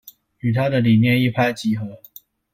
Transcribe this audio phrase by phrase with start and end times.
[0.39, 2.01] 與她的理念一拍即合